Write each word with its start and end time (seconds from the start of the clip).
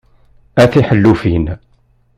A 0.61 0.63
tiḥellufin! 0.71 1.45